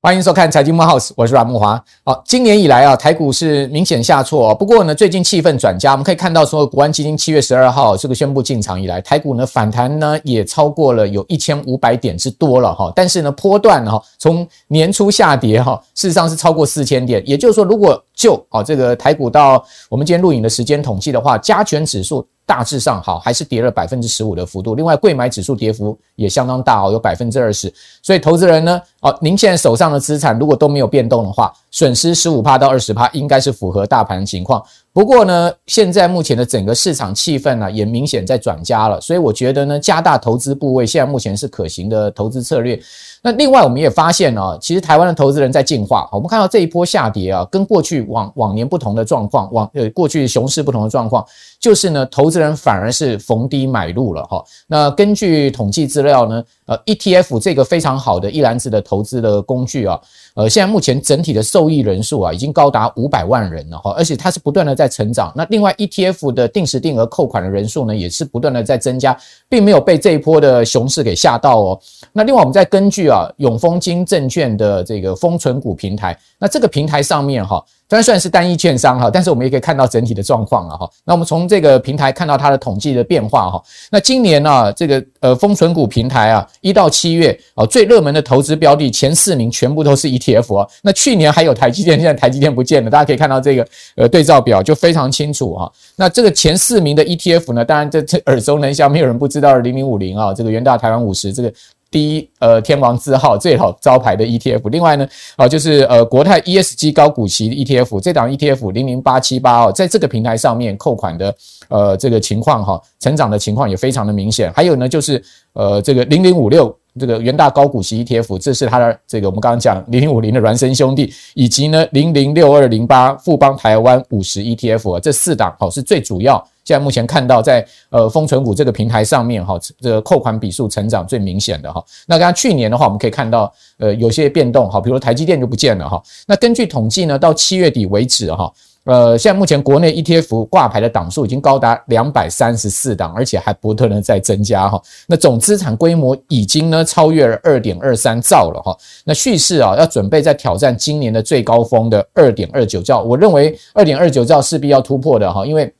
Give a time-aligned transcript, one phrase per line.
[0.00, 1.84] 欢迎收看财经慕 House，我是阮木华。
[2.02, 4.54] 好，今年以来啊，台股是明显下挫。
[4.54, 12.90] 不过呢，最近气氛转佳，我们可以看到说，国安基金七月十二号这个宣布进场以来，台股呢反弹呢也超过了有一千五百点之多了哈。
[12.96, 17.22] 但是呢，波段哈从年初下跌哈，事实上是超过四千点。
[17.26, 22.26] 也就是说，如果就啊这个台股到我们今天录影的时间统计的话，加权指数。
[22.48, 24.74] 大致上好，还是跌了百分之十五的幅度。
[24.74, 27.70] 另外，柜买指数跌幅也相当大哦，有百分之二十。
[28.02, 34.64] 所以，投资人呢，哦，您现在手上的资产如果都没有变动的话，损失十五趴到二十趴，应该是符合大盘情况。
[34.94, 38.98] 不过呢，现在目前的整个市场气氛呢，也明显在转佳了。
[38.98, 42.80] 所以，我觉得呢，加大投资部位，现在目前是可行的投资策略。
[43.22, 46.08] 那另外，我们也发现啊，其实台湾的投资人在进化。
[46.12, 51.24] 我们看到这一波下跌啊，跟过去往往年不同的状况，往呃过去熊市不同的状况，
[51.60, 54.44] 就是呢，投资人反而是逢低买入了哈。
[54.66, 60.00] 那根据统计资料呢，呃，ETF 这个非常好的一篮子的投资的工具啊，
[60.34, 65.32] 呃，现在目前整体的受益人数啊，已经高达五百万人了哈，而且它是不断的在成长。
[65.34, 69.16] 那另外，ETF 的定时定额扣款的人数呢，也是不断的在增加，
[69.48, 71.80] 并没有被这一波的熊市给吓到哦。
[72.12, 80.88] 那另外，我们再根据啊，永丰金证券的这个封存股平台，那这个平台上面哈，虽然算是单一券商哈，但是我们也可以看到整体的状况了哈。
[81.04, 83.62] 那我们从这个平台看到它的统计的变化哈。
[83.90, 90.68] 那今年呢，这个呃丰存股平台啊，一到七月啊，最热门的投资标的前四名全部都是 ETF 啊。
[90.82, 95.72] 那去年还有台积电，现在台积电不见了，大家可以看到这个呃对照表就非常清楚哈。
[95.96, 101.52] 那这个前四名的 ETF 呢，当然这这耳熟能详，没有人不知道零零五零啊，这个元大台湾五十这个。
[101.90, 104.68] 第一，呃，天王字号最好招牌的 ETF。
[104.70, 111.34] 另外呢，啊，就是呃，国泰 ESG 高股息 ETF，这档 ETF 零零八七八哦，在这个平台上面扣款的，
[111.68, 114.52] 呃，这个情况哈，成长的情况也非常的明显。
[114.52, 115.22] 还有呢，就是
[115.54, 126.44] 呃，这个零零五六这个元大高股息 ETF，这是它的这个我们刚刚讲零零五零的孪生兄弟，以及呢零零六二零八富邦台湾五十 ETF，这四档好是最主要。
[126.64, 131.82] 现在目前看到在呃丰存股这个平台上面哈，这个扣款笔数成长最明显的哈。
[132.06, 136.02] 那刚刚去年的话，我们可以看到呃有些变动哈，比如台积电就不见了哈。
[136.26, 138.52] 那根据统计呢，到七月底为止哈，
[138.88, 144.80] 呃现在目前国内 ETF 挂牌的档数已经高达两百三十四档，而且还不断的在增加哈。
[145.06, 148.74] 那总资产规模已经呢超越了二点二三兆了哈。
[149.04, 155.70] 那蓄势啊要准备在挑战今年的最高峰的二点二九兆，我认为二点二九兆势必要突破的哈，因为。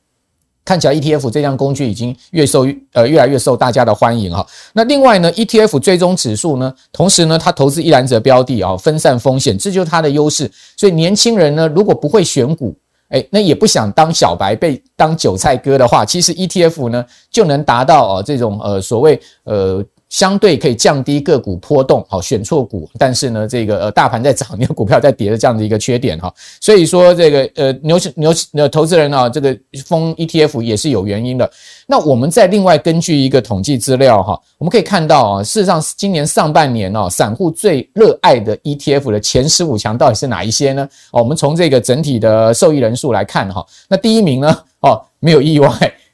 [0.65, 4.45] 看起来 ETF 这项工具已经越受呃越来越受大家的欢迎哈。
[4.73, 10.51] 那另外呢，ETF 追踪指数呢，同时呢，它投资一篮子的标的啊，分散风险，这就是它的优势。
[10.77, 12.77] 所以年轻人呢，如果不会选股，
[13.09, 19.83] 哎，那也不想当小白被当韭菜割的话，其实 ETF 呢就能达到啊这种呃所谓呃。
[20.09, 29.55] 相对可以降低个股波动，好选错股，但是呢，这个呃大盘在涨，你的股票在跌的这样的一个缺点哈，所以说这个呃牛牛呃投资人啊，这个
[29.85, 31.49] 封 ETF 也是有原因的。
[31.85, 40.89] 那我们再另外根据一个统计资料哈，我们可以看到啊，事实上今年上半年哦，散户最热爱的 ETF 的前十五强到底是哪一些呢？
[41.11, 45.69] 哦，我们从这个整体的受益人数来看哈，那第一名呢，哦没有意外。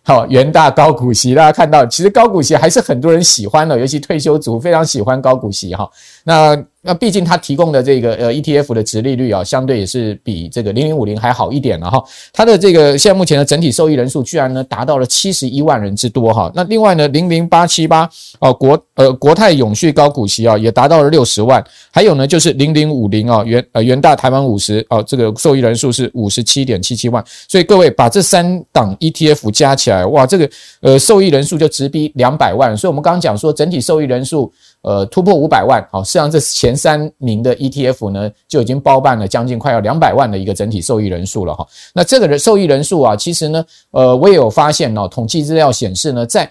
[0.07, 5.89] 好，元大高股息，大家看到，其实高股息还是很多人喜欢的，尤其退休族非常喜欢高股息哈。
[6.23, 6.55] 那
[6.85, 12.01] 那毕竟它提供的这个呃 ETF 的值利率啊，相对也是比这个零零五零还好一点了哈。
[12.31, 16.51] 它的这个现在目前的整体受益人数居然呢达到了七十一万人之多哈。
[16.53, 18.07] 那另外呢，零零八七八
[18.39, 27.23] 哦国呃国泰永续高股息啊也达到了六十万，还有呢就是零零五零啊元呃元大台湾五十哦这个受益人数是五十七点七七万。
[27.47, 30.47] 所以各位把这三档 ETF 加起来，哇，这个
[30.81, 32.77] 呃受益人数就直逼两百万。
[32.77, 34.53] 所以我们刚刚讲说整体受益人数。
[34.81, 41.67] 呃，突破五百万，好，实际上这前三名的 ETF 呢，就已经包办了将近快要两百万的一个整体受益人数了哈。
[41.93, 46.49] 那这个人受益人数啊，其实呢，呃，我也有发现哦，统计资料显示呢，在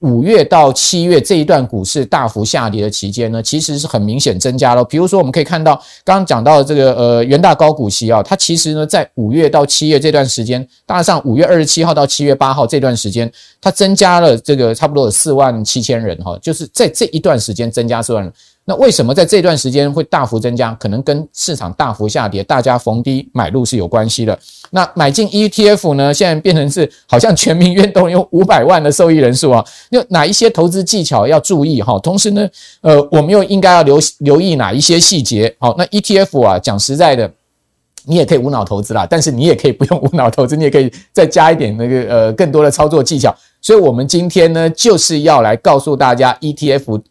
[0.00, 4.84] 五月到七月这一段股市大幅下跌的期间呢，其实是很明显增加了。
[4.84, 18.32] 比如说，我们可以看到刚刚讲到的这个呃元大高股息啊，它其实呢在五月到七月这段时间，大致上五月二十七号到七月八号这段时间，它增加了这个差不多有四万七千人哈，就是在这一段时间增加四万人。
[18.68, 20.74] 那为什么在这段时间会大幅增加？
[20.74, 24.38] 可能跟市场大幅下跌，大家逢低买入是有关系的。
[24.70, 26.12] 那买进 ETF 呢？
[26.12, 29.64] 现在变成是好像全民运动有五百万的受益人数啊。
[29.90, 31.98] 那哪一些投资技巧要注意哈？
[32.00, 32.48] 同时呢，
[32.80, 35.54] 呃，我们又应该要留留意哪一些细节？
[35.58, 37.32] 好，那 ETF 啊，讲实在的。
[38.08, 43.34] 你也可以无脑投资啦，但是你也可以不用无脑投资，你也可以再加一点那个呃更多的操作技巧。
[43.60, 47.02] 所以，我们今天呢，就是要来告诉大家 ETF，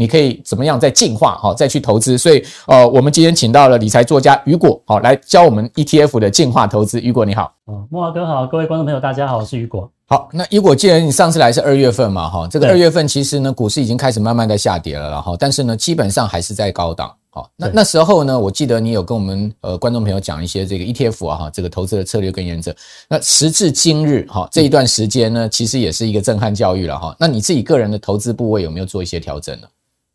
[0.00, 2.16] 你可以怎么样再进化，好再去投资。
[2.16, 6.98] 所以，呃，我们今天请到了理财作家雨果，好来教我们 ETF 的进化投资。
[6.98, 9.90] 雨果你好，哦，莫华哥好，各位观众朋友大家好，我是雨果。
[10.06, 17.14] 好，那雨果，既然你上次来是二月份嘛，哈，这个二月份其实呢，股市已经开始慢慢在下跌了，然后，但是呢，基本上还是在高档。
[17.32, 22.74] 好，那那时候呢，我记得你有跟我们呃观众朋友讲一些这个 ETF 啊，哈，这个投资的策略跟原则。
[23.08, 27.14] 那时至今日，哈，这一段时间呢，其实也是一个震撼教育了哈。
[27.20, 29.68] 那你自己个人的投资部位有没有做一些调整呢？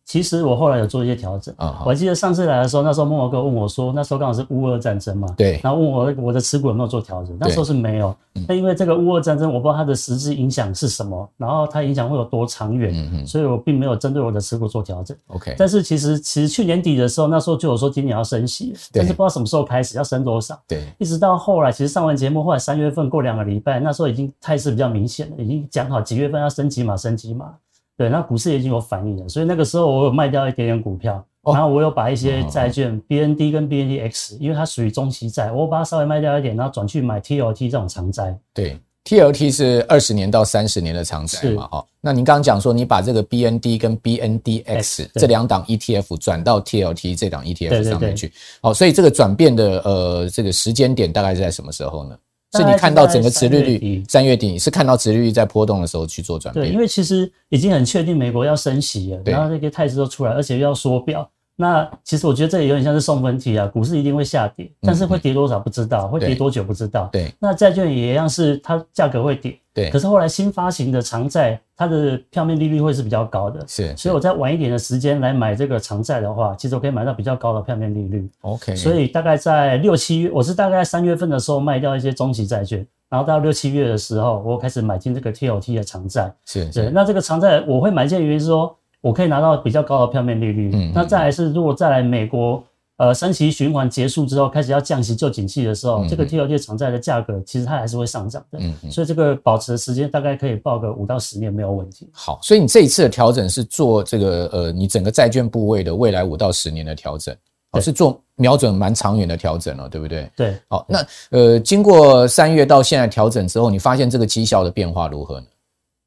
[0.06, 8.16] 其实我后来有做一些调整啊，我还记得上次来的时候，那时候慕驊哥问我说，那时候刚好是乌俄战争嘛，对，然后问我我的持股有没有做调整，那时候是没有，
[8.48, 15.18] 那因为这个乌俄战争，我不知道它的实质影响是什么，然后它影响会有多长远，所以我并没有针对我的持股做调整。
[15.28, 27.52] OK，但是其实其实去年底的时候，那时候就有说今年要升息，但是不知道什么时候开始要升多少，对，一直到后来，其实上完节目后来三月份过两个礼拜，那时候已经态势比较明显了，已经讲好几月份要升几码升几码。
[27.98, 38.38] 对，那股市也已经有反应了，所以那个时候我有卖掉一点点股票，然后我有把一些债券 BND 跟 BNDX，因为它属于中期债，我把它稍微卖掉一点，然后转去买 TLT 这种长债。
[38.54, 41.86] 对，TLT 是二十年到三十年的长债嘛，哈。
[42.02, 52.18] 那您刚刚讲说你把这个 BND 跟 BNDX 这两档 ETF 转到 TLT 这档 ETF 上面去，好，所以这个转变的呃这个时间点大概是在什么时候呢？
[52.56, 61.30] 是你看到整个殖利率三月底是看到殖利率在波动的时候去做转变，对，因为其实已经很确定美国要升息了，然后那个态势都出来，而且又要缩表。
[61.56, 67.10] 那其实我觉得这也有点像是送分题啊，股市一定会下跌，但是会跌多少不知道，会跌多久不知道。
[67.12, 69.58] 对，那债券也一样是它价格会跌。
[69.74, 78.30] 对，可是后来新发行的长债，它的票面利率会是比较高的，是，所以我在晚一点的时间来买这个长债的话，其实我可以买到比较高的票面利率。
[78.42, 86.34] OK，所以大概在六七月，我是大概三月份的时候卖掉一些中期债券，然后到六七月的时候，我开始买进这个 TOT 的长债。
[86.46, 88.74] 是，对，那这个长债我会买进的原因是说，
[89.06, 90.72] 我可以拿到比较高的票面利率。
[90.74, 92.64] 嗯，那再来是如果再来美国。
[92.98, 98.58] 呃，升息循环结束之后，开始要降息救景气的时候，嗯、这个 TLT 长债的价格其实它还是会上涨的。
[98.62, 102.10] 嗯，所以这个保持的时间大概可以抱个五到十年没有问题。
[102.14, 107.36] 好，所以你这一次的调整是做这个呃，你整个债券部位的未来五到十年的调整，
[107.74, 110.32] 哦，是做瞄准蛮长远的调整了，对不对？
[110.34, 110.56] 对。
[110.70, 115.48] 好，那呃，经过三月到现在调整之后，你发现这个绩效的变化如何呢？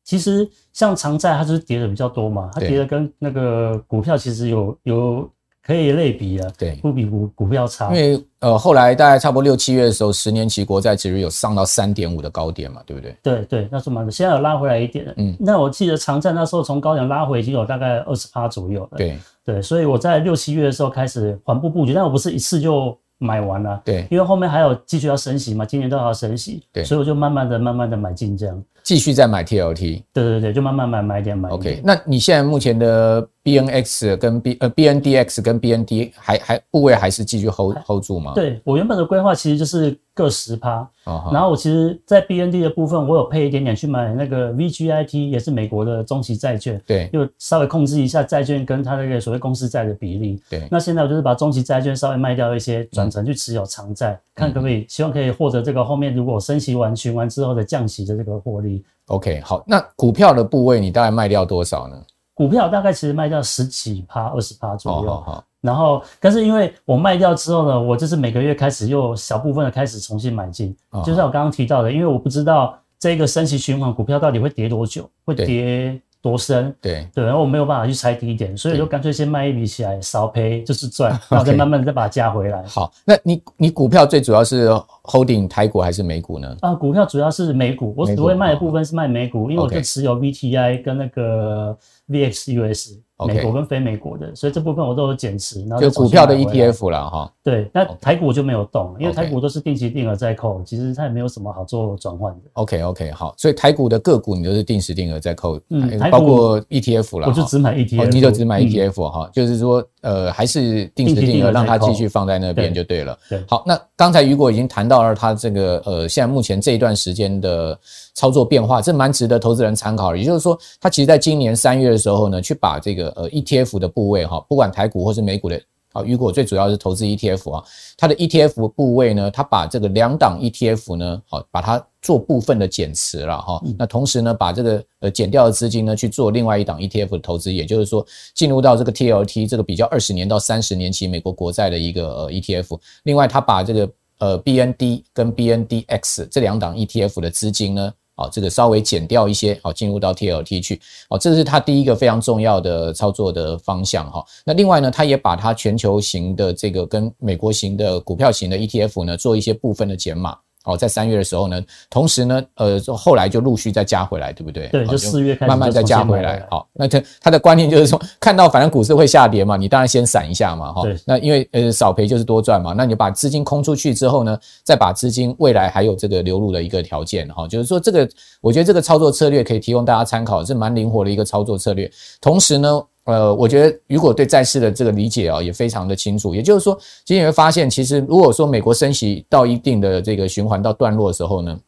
[0.09, 5.31] 其实像长债，它就是跌的比较多嘛，它跌的跟那个股票其实有有。
[5.61, 7.95] 可以类比了，对，不比股股票差。
[7.95, 13.15] 因为呃，后来大概差不多六七月的时候，十年期国债其实有上到三点五的高点嘛，对不对？
[13.23, 14.11] 对对，那是蛮的。
[14.11, 15.13] 现在有拉回来一点了。
[15.19, 18.97] 嗯，那我记得长债那时候从高点拉回已经有大概二十趴左右了。
[18.97, 23.79] 对对，所以我在六七月的时候开始缓步布局，但我不是一次就买完了。
[23.85, 26.63] 对，因为后面还有继续要升息嘛，今年都要升息。
[26.73, 28.65] 对，所以我就慢慢的、慢慢的买进这样。
[28.89, 31.61] 继续再买 TLT，对对对，就慢慢买买点买点。
[31.61, 38.33] OK，那你现在目前的 BNX 跟 B 呃 BNDX 跟 BND 还还部位还是继续 hold hold 住吗？
[38.35, 40.89] 对，我原本的规划其实就是各十趴，
[41.33, 50.43] 然后我其实，在 BND 的部分，我有配一点点去买那个 VGIT，也是美国的中期债券，对，就稍微控制一下债券跟它那个所谓公司债的比例。
[50.51, 58.85] 对，那现在我就是把中期债券稍微卖掉一些，转成去持有长债，嗯、看可不可以，希望可以获得这个后面如果升息完循环之后的降息的这个获利。
[59.07, 61.97] OK，好，那股票的部位你大概卖掉多少呢？
[62.39, 65.11] 股票大概其实卖掉十几趴、二十趴左右。
[65.11, 65.45] 好，好，好。
[65.61, 70.73] 然后，但是因为我卖掉之后呢，我就是每个月开始又小部分的开始重新买进。
[70.91, 76.73] 哦、就像我刚刚提到的，因为我不知道这个升息循环股票到底会跌多久，会跌多深。
[76.81, 82.63] 对对，然后我没有办法去猜低点，所以就干脆先卖一笔起来，少赔就是赚， 然后再慢慢再把它加回来。
[82.69, 84.69] 好，那你你股票最主要是
[85.03, 86.57] holding 台股还是美股呢？
[86.61, 91.77] 啊，股票主要是美股，我只会卖的部分是卖美股，因为我就持有 VTI 跟那个
[92.11, 97.33] VX、US 美国跟非美国的，所以这部分我都有减持，然后就股票的 ETF 了哈。
[97.43, 102.41] 对，那台股就没有动，因为台股都是定期定额在扣，其实它也没有什么好做转换的。
[102.53, 113.19] OK OK 好，所以台股的个股你都是定时定额在扣，嗯，包括 ETF 了，我就只买 ETF，你就只买 ETF 哈，就是说呃还是定时定额让它继续放在那边就对了。
[113.29, 117.77] 对，好，那刚才雨果已经谈到了它这个呃现在目前这一段时间的
[118.15, 120.19] 操作变化，这蛮值得投资人参考的。
[120.19, 123.08] 也就是说，他其实在今年三月的时候呢，去把这个。
[123.17, 125.61] 呃，ETF 的部位哈，不管台股或是美股的，
[125.93, 127.65] 啊，雨果最主要是投资 ETF 啊，
[127.97, 150.13] 它的 ETF 部位呢，它把这个两档 ETF 呢，好，把它做部分的减持了哈，那同时呢，把这个呃减掉的资金呢，去做另外一档 ETF 的投资，也就是说，进入到这个 TLT 这个比较二十年到三十年期美国国债的一个呃 ETF，另外它把这个呃 BND 跟 BNDX 这两档 ETF 的资金呢，啊，这个稍微减掉一些，好，进入到
[150.13, 154.25] TLT 去，哦，这是它第一个非常重要的操作的方向哈。
[154.45, 160.37] 那另外呢，它也把它全球型的这个跟美国型的股票型的 ETF 呢，做一些部分的减码。
[160.65, 164.69] 哦，在三月的时候呢，同时呢，呃，后来就陆续再加回来，对不对？
[164.69, 166.47] 对，就四月开始慢慢再加回来。
[166.51, 170.83] 好，那他他的观念就是说，看到反正股市会下跌嘛，你当然先闪一下嘛，哈。
[171.07, 178.07] 那因为呃少赔就是多赚嘛，那你把资金空出去之后呢，再把资金未来还有这个流入的一个条件，哈，就是说这个
[178.41, 181.91] 我觉得这个操作策略可以提供大家参考，是蛮灵活的一个操作策略。
[182.21, 182.83] 同时呢。
[183.09, 186.35] 呃，我觉得如果对债市的这个理解啊，也非常的清楚。
[186.35, 191.59] 也就是说，今天你会发现，其实如果说美国升息到一定的这个循环到段落的时候呢，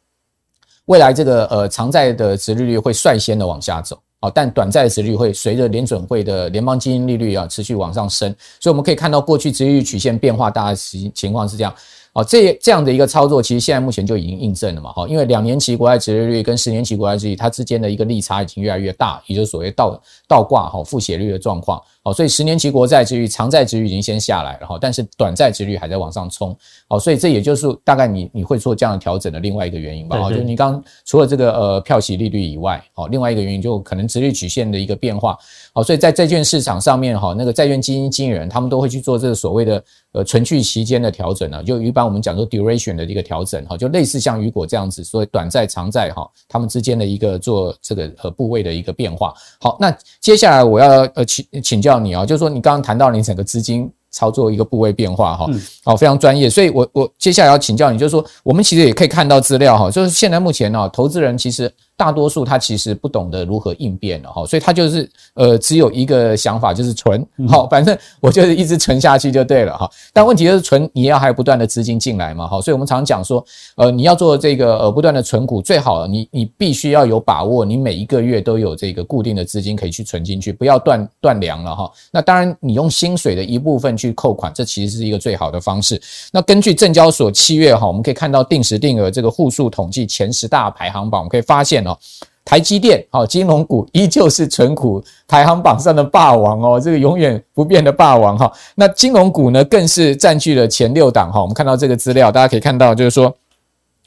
[0.84, 8.36] 未来这个呃长债的殖利率会率先的往下走啊，但短债的殖利率会随着联准会的联邦基金利率啊持续往上升。
[8.60, 11.74] 所以我们可以看到过去殖利率曲线变化大概情情况是这样。
[12.12, 21.80] 哦，这这样的一个操作，其实现在目前就已经印证了嘛，哈，因为两年期国债殖利率跟十年期国债殖利率它之间的一个利差已经越来越大，也就是所谓倒倒挂哈负斜率的状况。
[22.02, 26.56] 哦，所以十年期国债殖率、长债殖率已经先下来了哈，但是短债殖率还在往上冲。
[26.88, 30.18] 哦，所以这也就是大概你你会做这样的调整的另外一个原因吧。
[30.18, 35.36] 好，就你刚除了这个呃票息利率以外，好，另外一个原因就可能殖率曲线的一个变化。
[35.74, 49.32] 好，所以在债券市场上面哈，那个债券基金经理人他们都会去做这个所谓的呃存续期间的调整呢，就一般我们讲说 duration 的一个调整哈，就类似像雨果这样子，所以短债、长债哈，他们之间的一个做这个呃部位的一个变化。
[49.60, 52.00] 好，那接下来我要呃请请教。
[52.00, 55.46] 你啊，就是说你刚刚谈到你整个资金操作一个部位变化哈，
[55.84, 61.70] 好，非常专业，所以我我接下来要请教你，就是说我们其实也可以看到资料哈，就是现在目前呢，投资人其实。
[62.00, 69.86] 大多数他其实不懂得如何应变了哈，所以他就是呃只有一个想法就是存好，反正我就是一直存下去就对了哈。
[70.14, 73.44] 但问题就是存你要还有不断的资金进来嘛哈，所以我们常讲说
[73.76, 81.92] 呃你要做这个呃不断的存股，最好你你必须要有把握，你每一个月都有这个固定的资金可以去存进去，不要断断粮了哈。
[82.10, 86.00] 那当然你用薪水的一部分去扣款，这其实是一个最好的方式。
[86.32, 91.98] 那根据证交所七月哈，我们可以看到定时定额这个户数统计前十大排行榜，我们可以发现哦。
[92.44, 98.50] 台积电，好，金融股依旧是存股排行榜上的霸王哦，这个永远不变的霸王哈。
[98.74, 101.40] 那金融股呢，更是占据了前六档哈。
[101.40, 103.34] 我们看到这个资料，大家可以看到，就是说。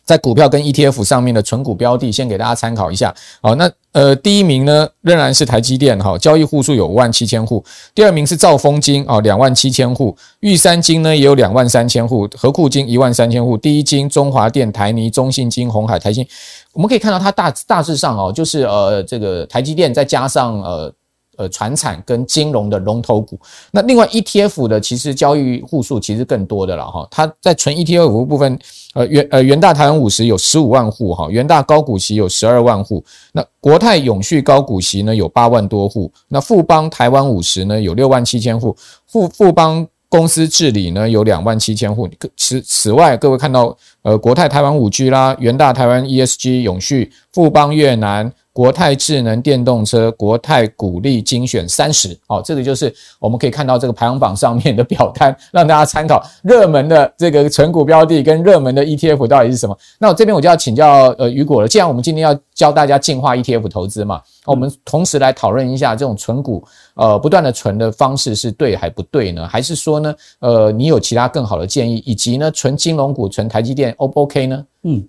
[0.06, 3.14] 在股票跟 ETF 上面的存股标的，先给大家参考一下。
[3.42, 7.64] 好，那呃第一名呢仍然是台积电哈，交易户数有五万七千户。
[7.96, 10.16] 第二名是兆丰金啊，两万七千户。
[10.42, 13.58] 玉山金呢也有两万三千户，合库金一万三千户。
[13.58, 16.28] 第一金、中华电、台泥、中信金、红海、台新，
[16.74, 20.94] 我们可以看到它大大致上哦，就是呃这个台积电再加上呃。
[21.36, 23.40] 呃，传产跟金融的龙头股，
[23.72, 27.08] 那另外 ETF 的其实交易户数其实更多的了哈。
[27.10, 28.60] 它在纯 ETF 部分，
[28.94, 38.75] 呃元呃元大台湾五十有十五万户哈，元大高股息有十二万户，那国泰永续高股息呢有八万多户，那富邦台湾五十呢有六万七千户，
[39.08, 42.08] 富富邦公司治理呢有两万七千户。
[42.38, 48.32] 此此外，各位看到呃国泰台湾五 G 啦，元大台湾 ESG 永续，富邦越南。
[48.54, 59.76] 国泰智能电动车、国泰股利精选三十，好，这个就是我们可以看到这个排行榜上面的表单，让大家参考热门的这个存股标的跟热门的 ETF 到底是什么。
[59.98, 69.48] 那我这边我就要请教呃雨果了，既然我们今天要教大家进化 ETF 投资嘛，我们同时来讨论一下这种存股呃不断的存的方式是对还不对呢？
[69.48, 72.04] 还是说呢呃你有其他更好的建议？
[72.06, 74.64] 以及呢存金融股、存台积电 O 不 OK 呢？
[74.84, 75.04] 嗯，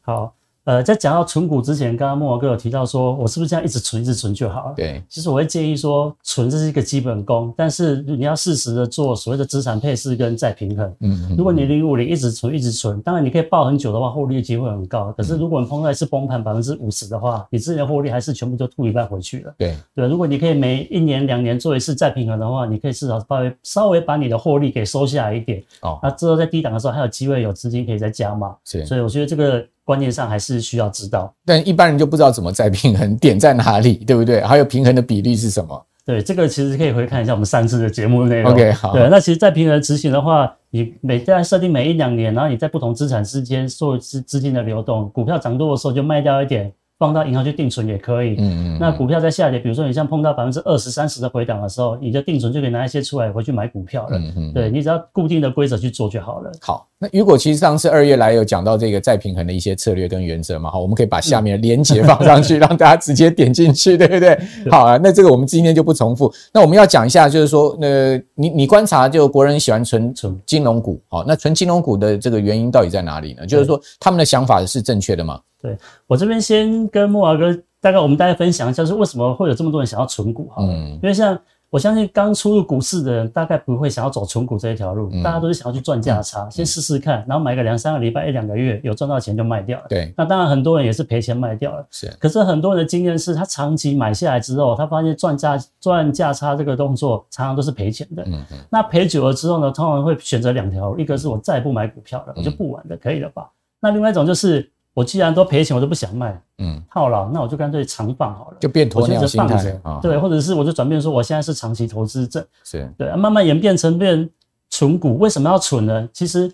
[0.00, 0.32] 好。
[0.66, 4.74] 呃，在讲到存股之前，刚刚慕驊哥有提到说，我是不是这样一直存一直存就好了？
[4.76, 10.92] 对，其实我会建议说，存这是一个基本功，但是你要适时的做所谓的资产配置跟再平衡。
[11.02, 15.14] 嗯，如果你零五年一直存一直存，当然你可以抱很久的话，获利的机会很高。
[15.16, 19.54] 可是如果你碰到一次崩盘百分之五十的话，你之前的获利还是全部都吐一半回去了。
[19.56, 25.62] 对对，如果你可以每一年两年做一次再平衡的话，你可以至少稍微稍微把你的获利给收下来一点。
[25.82, 28.52] 哦，那之后在低档的时候还有机会有资金可以再加码。
[28.64, 29.64] 是，所以我觉得这个。
[29.86, 34.40] 观念上还是需要知道，但一般人就不知道怎么再平衡，点在哪里，对不对？
[34.40, 35.86] 还有平衡的比例是什么？
[36.04, 38.50] 对，这个其实可以回看一下我们上次的节目内容。
[38.52, 38.92] OK，好。
[38.92, 48.36] 对，那其实再平衡执行的话，你每在设定每一两年，然后你在不同资产之间做资资金的流动，股票涨多的时候就卖掉一点，放到银行去定存也可以。
[48.38, 48.78] 嗯，嗯嗯。
[48.80, 54.18] 那股票在下跌，比如说你像碰到百分之二十三十的回档的时候，你的定存就可以拿一些出来回去买股票了。
[54.18, 54.52] 嗯嗯。
[54.52, 56.50] 对，你只要固定的规则去做就好了。
[56.60, 64.38] 好，那雨果其实上次二月来有讲到这个再平衡的一些策略跟原则嘛，好，我们可以把下面的连结放上去，让大家直接点进去， 对不对？
[64.70, 66.32] 好啊，那这个我们今天就不重复。
[66.52, 73.46] 那我们要讲一下，就是说，呃，你你观察就国人喜欢存存金融股，好，那存金融股的这个原因到底在哪里呢？
[73.46, 75.40] 就是说他们的想法是正确的吗？
[75.60, 80.62] 对，我这边先跟慕驊哥大概我们大家分享一下，是为什么会有这么多人想要存股哈？
[80.62, 89.86] 嗯，因为像我相信刚出入股市的人，大概不会想要走存股这一条路，大家都是想要去赚价差，先试试看，然后买个两三个礼拜、一两个月有赚到钱就卖掉了。
[89.88, 91.84] 对，那当然很多人也是赔钱卖掉了。
[91.90, 98.22] 是，可是很多人的经验是他长期买下来之后，他发现赚价赚价差这个动作常常都是赔钱的。
[98.26, 98.58] 嗯嗯。
[98.70, 103.50] 那赔久了之后呢，通常会选择两条路，一个是我再也不买股票了，我就不玩了，可以了吧？
[103.80, 104.70] 那另外一种就是。
[104.96, 114.26] 我既然都赔钱，我都不想卖，嗯，套牢，那我就干脆长放好了，就变鸵鸟心态啊，对，或者是我就转变说，我现在是长期投资者，是对，慢慢演变成变
[114.70, 115.18] 存股。
[115.18, 116.08] 为什么要存呢？
[116.14, 116.50] 其实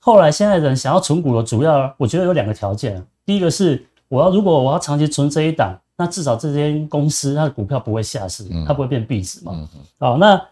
[0.00, 3.00] 后来现在人想要存股的主要，我觉得有两个条件。
[3.24, 9.52] 第一个是我要如果我要长期存这一档，那至少这间公司它的股票不会下市，它不会变壁纸嘛。
[10.00, 10.42] 好，那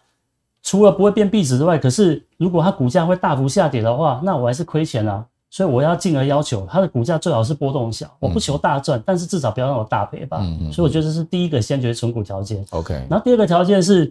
[0.62, 5.26] 除了不会变壁纸之外，可是如果它股价会大幅下跌的话，那我还是亏钱啊。
[5.52, 10.38] 所以我要进而要求它的股价最好是波动小，我不求大赚，但是至少不要让我大赔吧。
[10.72, 12.64] 所以我觉得这是第一个先决存股条件。
[12.70, 12.94] OK。
[13.10, 14.10] 然后第二个条件是，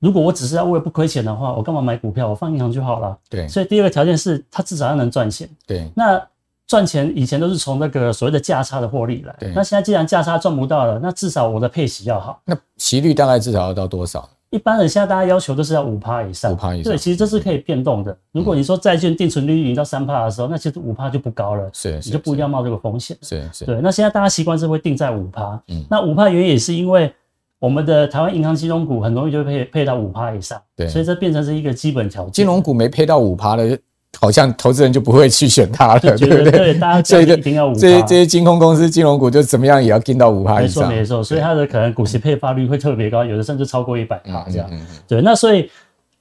[0.00, 2.28] 如果我只是要为了不亏钱的话，我干嘛买股票？
[2.28, 3.16] 我放银行就好了。
[3.30, 3.46] 对。
[3.46, 5.48] 所以第二个条件是，它至少要能赚钱。
[5.68, 5.88] 对。
[5.94, 6.20] 那
[6.66, 9.32] 赚钱以前都是从那个所谓的价差的获利来。
[9.38, 9.52] 对。
[9.54, 12.40] 那现在既然价差赚不到了，那至少我的配息要好。
[12.44, 14.28] 那息率大概至少要到多少？
[14.56, 18.16] 一般人现在大家要求都是要五趴以上，五趴以上，对，其实这是可以变动的。
[18.32, 23.66] 如果你说债券定存利率已经到三趴的时候，那其实五趴就不高了，是，你就不一定要冒这个风险，是是。
[23.66, 27.12] 对，那现在大家习惯是会定在五趴，嗯，那五趴原因也是因为
[27.58, 32.32] 我们的台湾银行金融股很容易就会配配到五趴以上，对，所以这变成是一个基本条件。
[32.32, 33.78] 金融股没配到五趴的。
[34.20, 36.50] 好像投资人就不会去选它了，对不对？
[36.50, 37.78] 对，大家一定要五趴。
[37.78, 40.88] 这些这些金控公司、金融股就怎么样也要进到五趴以上。
[40.88, 41.24] 没错，没错。
[41.24, 44.70] 所以它的可能股息配发率会特别高，有的甚至超过一百趴这样。
[45.06, 45.70] 对，那所以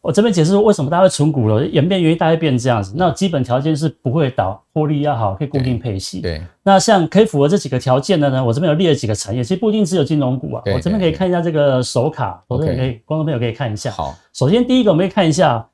[0.01, 2.93] 我这边解释说为什么大家会存股了，演变原因大概变这样子。
[2.95, 6.19] 那基本条件是不会倒，获利要好，可以固定配息。
[6.21, 6.41] 对。
[6.63, 10.61] 那像可以符合这几个条件的呢，我这边有列了几个产业，其实不一定只有金融股啊。
[10.65, 13.89] 我这边可以看一下这个手卡，我这边可以，观众朋友可以看一下。
[13.91, 14.15] 好。
[14.33, 15.65] 首先第一个我们可以看一下。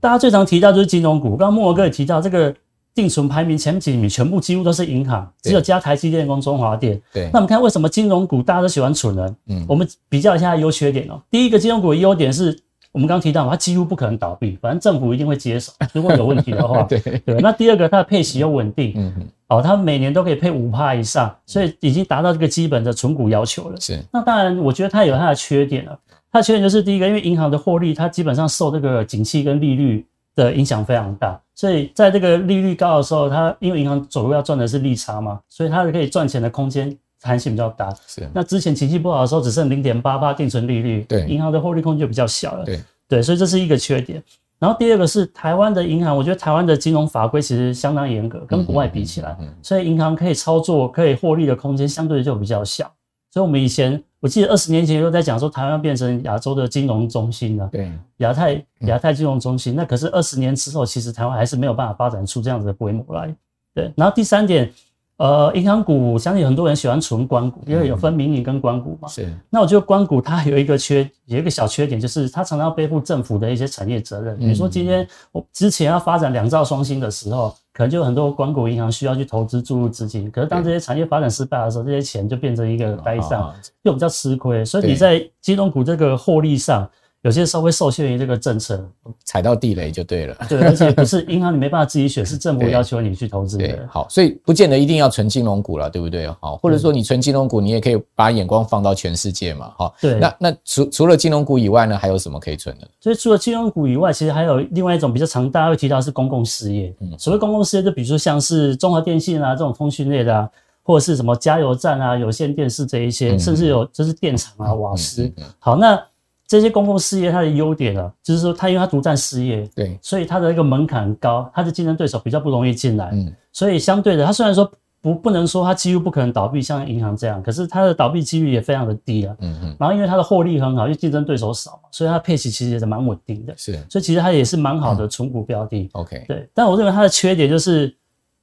[0.00, 2.54] 大家最常提到就是金融股，刚刚慕驊哥也提到，这个
[2.94, 7.00] 定存排名前几名全部几乎都是银行，只有加台积电跟中华电。
[7.12, 9.36] 对，那我们看为什么金融股大家都喜欢存呢？
[9.48, 11.20] 嗯，我们比较一下它优缺点哦。
[11.30, 12.56] 第一个金融股的优点是
[12.92, 16.84] 我们刚刚提到，它几乎不可能倒闭，反正政府一定会接手，如果有问题的话。
[16.88, 17.40] 对对。
[17.40, 23.80] 那第二个它的配息又稳定，嗯嗯，哦，它每年都可以配五趴以上，所以已经达到这个基本的存股要求了。
[23.80, 23.98] 是。
[24.12, 25.98] 那当然，我觉得它有它的缺点了。
[26.34, 36.92] 它缺点就是第一个，因为银行的获利，它基本上受这个景气跟利率的影响非常大，所以在这个利率高的时候，它因为银行走路要赚的是利差嘛，所以它可以赚钱的空间
[37.22, 37.94] 弹性比较大。
[38.08, 38.28] 是。
[38.34, 42.64] 那之前景气不好的时候，只剩零点八八定存利率，对，银行的获利空间就比较小了。
[42.64, 44.20] 对对，所以这是一个缺点。
[44.58, 52.90] 然后第二个是台湾的银行，我觉得台湾的金融法规其实相当严格，跟国外比起来，所以银行可以操作、可以获利的空间相对就比较小。
[53.30, 54.02] 所以我们以前。
[54.24, 59.76] 我记得二十年前又在讲说台湾要变成亚洲的金融中心了，对，亚太亚太金融中心。
[59.76, 63.36] 那可是二十年之后，其实台湾还是没有办法发展出这样子的规模来。
[63.74, 64.72] 对，然后第三点，
[65.16, 69.08] 呃，银行股，相信很多人喜欢存官股，因为有分民营跟官股嘛。
[69.08, 69.32] 是。
[69.48, 74.38] 那我觉得官股它有一个缺，有一个小缺点，就是它常常要背负政府的一些产业责任。
[74.38, 77.54] 比如说今天我之前要发展两兆双星的时候。
[77.76, 84.64] 可能就有很多关股银行需要去投资注入资金，可是当这些产业发展失败的时候，这些钱就变成一个呆账，又比较吃亏。
[84.64, 86.88] 所以你在金融股这个获利上。
[87.24, 88.86] 有些时候会受限于这个政策，
[89.24, 90.36] 踩到地雷就对了。
[90.46, 93.88] 对，而且不是银行你没办法自己选，是政府要求你去投资的。
[93.88, 96.28] 好，所以不见得一定要存金融股了，对不对？
[96.38, 99.72] 好，或者说你存金融股，你也可以把眼光放到全世界嘛。
[99.78, 100.18] 好，对。
[100.18, 102.86] 那那除除了金融股以外呢，还有什么可以存的？
[103.00, 106.94] 所以除了金融股以外，其实还有另外一种比较常大家会提到是公共事业。
[107.00, 110.50] 嗯，所谓公共事业，就比如说像是中华电信啊这种通讯类的啊，
[110.82, 115.32] 或者是什么加油站啊、有线电视这一些，甚至有就是电厂啊、瓦斯。
[115.58, 115.98] 好，那。
[116.46, 137.96] 这些公共事业它的优点啊，就是说它因为它独占事业，对，所以它的一个门槛高，它的竞争对手比较不容易进来，嗯，所以相对的，它虽然说不不能说它几乎不可能倒闭，像银行这样，可是它的倒闭几率也非常的低啊，嗯嗯，然后因为它的获利很好，因为竞争对手少嘛，所以它配息其实也是蛮稳定的，是，所以其实它也是蛮好的存股标的，OK，对，但我认为它的缺点就是，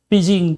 [0.10, 0.58] 毕竟。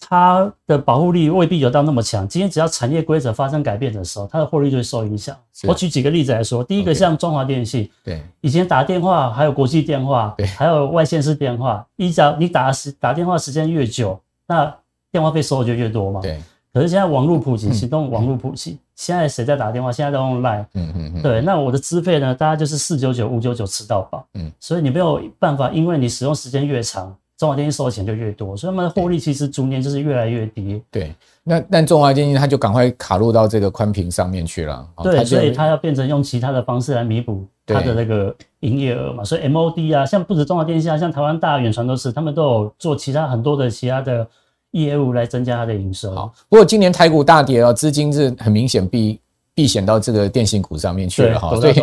[0.00, 2.26] 它的保护力未必有到那么强。
[2.26, 5.36] 今天只要产业规则发生改变的时候，它的获利就会受影响。
[5.64, 14.74] 我举几个例子来说，第一个像中华电信，对，以前打电话还有国际电话，对，还有外线式电话，一只要你打时打电话时间越久，那
[15.12, 16.20] 电话费收的就越多嘛。
[16.20, 16.40] 对。
[16.72, 19.90] 可是现在网络普及，行动网络普及，现在谁在打电话？
[19.90, 20.64] 现在都用 Line。
[20.74, 21.22] 嗯嗯嗯。
[21.22, 22.32] 对，那我的资费呢？
[22.32, 24.24] 大家就是四九九、五九九吃到饱。
[24.34, 24.52] 嗯。
[24.60, 30.82] 所以你没有办法，因为你使用时间越长，中华电信收的钱就越多，所以他们的获利其实逐年就是越来越低。
[30.90, 31.14] 对。
[31.42, 34.86] 那但中华电信它就赶快卡入到这个宽屏上面去了。
[35.02, 39.24] 对，所以它要变成用其他的方式来弥补它的那个营业额嘛。
[39.24, 44.26] 所以 MOD 啊，像不止中华电信啊，像台湾大远传都是，他们都有做其他很多的其他的。
[44.72, 46.14] 业务来增加它的营收。
[46.14, 49.18] 好，不过今年台股大跌哦，资金是很明显避
[49.60, 51.74] 避险到这个电信股上面去了哈，所以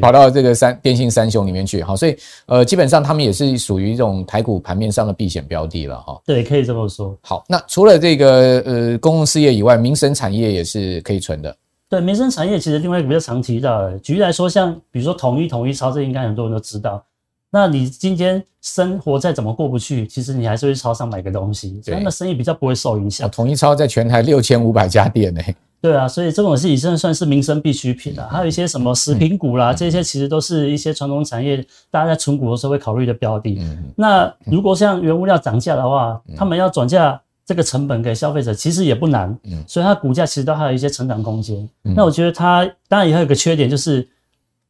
[0.00, 1.80] 跑到这个三电信三雄里面去。
[1.80, 6.20] 好，所以呃，基本上他们也是属于这种台股盘面上的避险标的了哈。
[6.26, 7.16] 对，可以这么说。
[7.20, 11.56] 好，那除了这个呃公共事业以外，民生产业也是可以存的。
[11.88, 17.00] 对，民生产业其实另外一个比较常提到的，举例来说，像比如说统一、统一超，这应该很多人都知道。
[17.48, 23.30] 那你今天生活再怎么过不去，其实你还是会去超商买个东西，所以他们生意比较不会受影响。
[23.30, 25.40] 统一超在全台六千五百家店呢。
[25.84, 28.26] 对啊，所以这种是已经算是民生必需品了。
[28.30, 33.60] 还有一些什么食品股啦，这些其实都是一些传统产业，大家在存股的时候会考虑的标的。
[33.94, 39.38] 那如果像原物料涨价的话，他们要转嫁这个成本给消费者，其实也不难。
[39.66, 41.68] 所以它股价其实都还有一些成长空间。
[41.82, 44.08] 那我觉得它当然也还有一个缺点，就是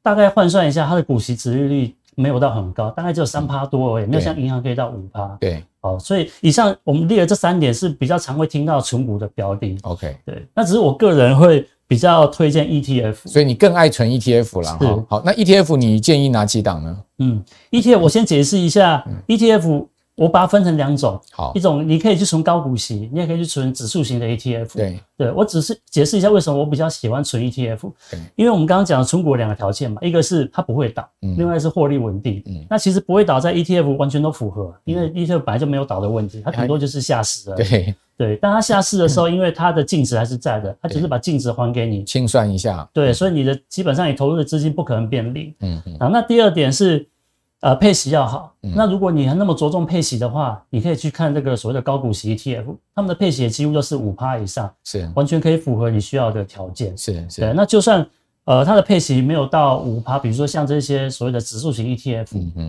[0.02, 1.94] 大概换算一下它的股息值利率。
[2.16, 5.36] 没有到很高，大概只有三趴多而已，没有像银行可以到五趴。
[5.40, 9.76] 对，好，所以以上我们列的这三点是比较常会听到存股的标的。
[9.82, 14.78] OK，对，那只是我个人会比较推荐 ETF，所以你更爱存 ETF 啦。
[14.80, 15.04] 哈。
[15.10, 16.98] 好，那 ETF 你建议哪几档呢？
[17.18, 19.86] 嗯，ETF 我先解释一下 ETF。
[20.16, 24.76] 我把它分成两种，好，一种你可以去存高股息，你也可以去存指数型的 ETF。
[24.76, 27.80] 对，对我只是解释一下为什么我比较喜欢存 ETF。
[28.10, 32.40] 对，因为我们刚刚讲的存股有两个条件嘛，一个是它不会倒，嗯，另外是获利稳定。
[32.46, 37.56] 嗯，那其实不会倒在 ETF 完全都符合，因为 ETF 本来就没有倒的问题，它顶多就是下市了。
[37.56, 42.88] 对，对，但它下市的时候，因为它的净值还是在的，它只是把净值还给你，清算一下。
[42.92, 45.52] 对，所以你的基本上你投入的资金不可能变零。
[45.58, 45.96] 嗯嗯。
[45.98, 47.04] 好，那第二点是。
[47.60, 48.54] 呃，配息要好。
[48.60, 52.64] 那如果你还那么着重配息的话，你可以去看这个所谓的高股息 ETF，
[52.94, 56.96] 他们的配息也几乎都是五趴以上，是完全可以符合你需要的条件。
[56.96, 57.40] 是是。
[57.40, 58.06] 对，那就算。
[58.46, 62.26] 呃，它的配息没有到五趴，比如说像这些所谓的指数型 ETF，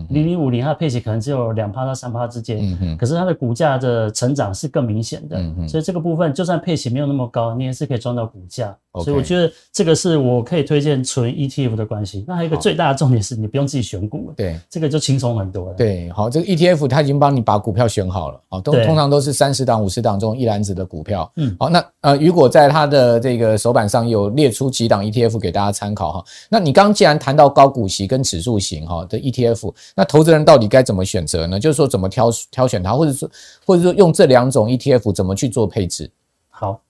[0.08, 12.24] 零零五零，它的配息可能只有两趴到三趴之间，嗯嗯，可是它的股价的成长是更明显的，嗯嗯，所以这个部分就算配息没有那么高，你也是可以赚到股价，所以我觉得这个是我可以推荐纯 ETF 的关系。
[12.26, 15.74] 那还有一个最大的重点是你不用自己选股了，对，这个就轻松很多了。
[15.74, 26.24] 对，好，这个 ETF 它已经帮你把股票选好了，啊，都通常都是三十档、五十档这种一篮子的股票，嗯，好，那呃，如果在它的这个手板上有列出几档 ETF 给大家参考哈。
[26.48, 31.58] 那你刚刚既然谈到高股息跟指数型哈的 ETF，那投资人到底该怎么选择呢？
[31.58, 33.30] 就是说怎么挑挑选它，或者说
[33.64, 36.10] 或者说用这两种 ETF 怎么去做配置？
[36.48, 36.80] 好，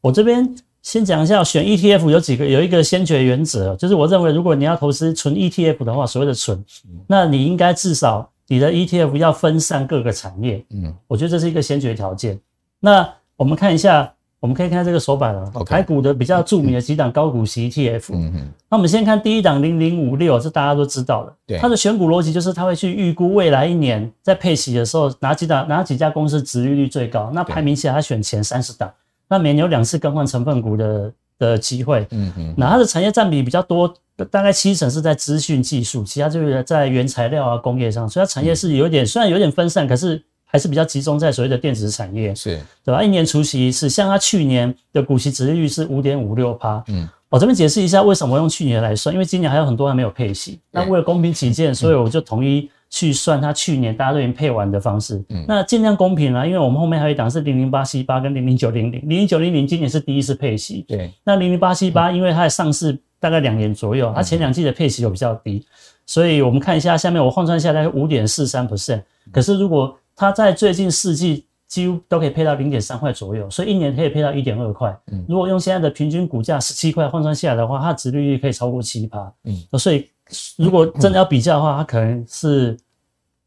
[0.00, 6.64] 我这边先讲一下选 ETF 有几个有一个先决原则，就是我认为如果你要投资纯 ETF 的话，所谓的纯，
[7.06, 12.38] 那你应该至少你的 ETF 要分散各个产业，嗯，我觉得这是一个先决条件。
[12.80, 14.12] 那我们看一下。
[14.40, 18.06] 我们可以看这个手板啊，台股的比较著名的几档高股息 ETF。
[18.14, 18.48] 嗯嗯。
[18.70, 21.36] 那我们先看第一档零零五六，这大家都知道了。
[21.46, 21.58] 对。
[21.58, 28.90] 它的选股逻辑就是它会去预估未来一年在配息的时候哪几档哪几家公司殖利率最高，那排名起来它选前三十档，
[29.30, 32.06] 那每年有两次更换成分股的的机会。
[32.10, 32.54] 嗯嗯。
[32.58, 33.90] 那它的产业占比比较多，
[34.30, 40.22] 大概七成是在资讯技术，其他就是在原材料啊工业上，所以它产业是有点虽然有点分散，可是。
[40.52, 43.00] 还是比较集中在所谓的电子产业，是对吧？
[43.00, 46.82] 一年除息一次，像它去年的股息值利率是五点五六趴。
[46.88, 50.58] 嗯，我这边解释一下为什么用去年来算，因为今年还有很多还没有配息。
[50.72, 55.24] 那为了公平起见，所以我就统一去算它去年大家都已经配完的方式。
[55.28, 60.84] 嗯，那尽量公平啊，因为我们后面还有一档是零零八七八跟零零九零零，零零九零零今年是第一次配息。
[60.88, 65.64] 对，那零零八七八因为它的上市大概两年左右，它前两季的配息又比较低，
[66.04, 69.02] 所以我们看一下下面我换算下来五点四三 percent。
[69.30, 74.92] 可是如果它在最近四季几乎都可以配到零点三块左右，所以一年可以配到一点二块。
[75.12, 79.32] 嗯，如果用现在的平均股价十七块换算下来的话，它的殖利率可以超过七趴。
[79.44, 80.09] 嗯，所以
[80.56, 82.76] 如果真的要比较的话，它可能是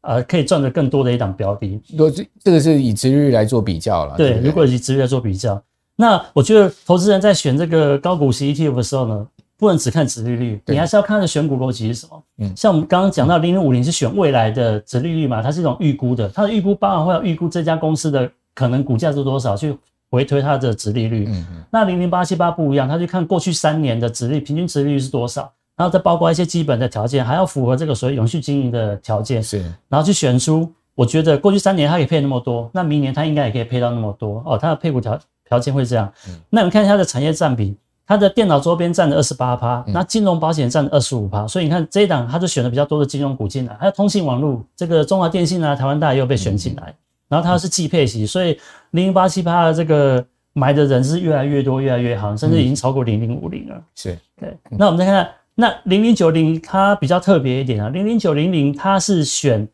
[0.02, 1.80] 呃可以赚得更多的一档标的。
[1.90, 4.16] 如果这这个是以殖利率来做比较了。
[4.16, 5.62] 对，如果以殖利率来做比较，
[5.96, 12.22] 那我觉得投资人在选这个高股息 ETF 的时候呢，不能只看值利率，你还是要看它的选股逻辑是什么。
[12.38, 19.76] 嗯，像我们刚刚讲到零零五零是选未来的值利率嘛，它是一种预估的，它的预估包含会要预估这家公司的可能股价是多少去
[20.10, 21.26] 回推它的值利率。
[21.28, 21.64] 嗯嗯。
[21.70, 29.42] 那零零八七八不一样，它就看过去三年的值率平均值利率是多少，然后再包括一些基本的条件，还要符合这个所谓永续经营的条件。
[29.42, 29.58] 是。
[29.88, 34.58] 然后去选出，我觉得过去三年它可以配那么多，那明年它应该也可以配到那么多哦。
[34.58, 36.12] 它的配股条条件会这样。
[36.28, 36.34] 嗯。
[36.50, 37.76] 那我们看它的产业占比。
[38.06, 46.94] 它的电脑周边占了二十八趴，那金融保险占了二十五趴，所以你看这一档，它就选了比较多的金融股进来，还有通信网络，这个中华电信啊、台湾大也有被选进来，
[47.28, 48.60] 然后它是季配息，所以
[48.90, 53.82] 零零八七趴的这个买的人是越来越多，越来越好，甚至已经超过零零五零了。
[53.94, 54.54] 是，对。
[54.72, 59.68] 那我们再看看，那零零九零它比较特别一点啊，零零九零零它是选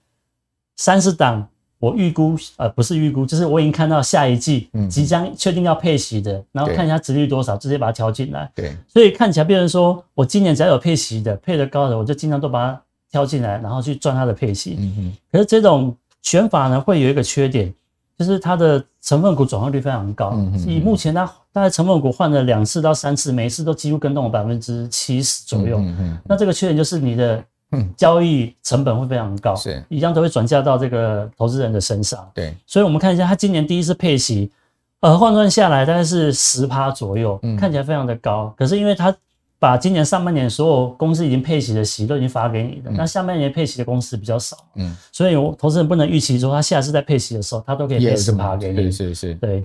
[0.76, 1.48] 三十档。
[1.78, 8.52] 我预估，呃，不是预估，就是我已经看到下一季即将确定要配息的，然后看一下值率多少，直接把它调进来。
[8.54, 14.76] 对，所以看起来变成说我今年只要有配息的，配的高的，我就尽量都把它挑进来，然后去赚它的配息。
[14.78, 15.16] 嗯哼。
[15.32, 17.72] 可是这种选法呢，会有一个缺点，
[18.20, 20.32] 就是它的成分股转换率非常高。
[20.34, 20.52] 嗯。
[20.68, 25.78] 以目前它大概成分股换了两次到三次，每一次都几乎跟动了百分之七十左右。
[25.78, 26.18] 嗯。
[26.24, 27.42] 那这个缺点就是你的。
[27.72, 32.28] 嗯，交易成本会非常高，是一样都会转嫁到这个投资人的身上。
[32.34, 34.50] 对，所以我们看一下，它今年第一次配息，
[34.98, 38.52] 呃，换算下来大概是十趴左右，嗯，看起来非常的高。
[38.58, 39.14] 可是因为它
[39.60, 48.90] 把今年上半年所有公司已经配息的息都已经发给你的，那下半年配息的公司比较少，嗯，所以我投资人不能预期说他下次再配息的时候，他都可以配十趴给你。
[48.90, 49.64] 是是是，对。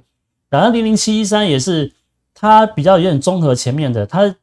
[0.49, 1.91] 然后零零七一三也是，
[2.36, 4.36] 它比较有点综合前面的，它。